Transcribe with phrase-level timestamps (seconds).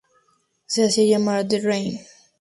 [0.65, 1.99] Se hacían llamar The Rain.